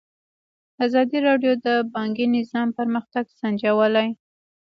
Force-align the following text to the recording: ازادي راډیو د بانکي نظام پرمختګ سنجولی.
ازادي 0.85 1.17
راډیو 1.27 1.53
د 1.65 1.67
بانکي 1.95 2.25
نظام 2.37 2.67
پرمختګ 2.79 3.25
سنجولی. 3.39 4.09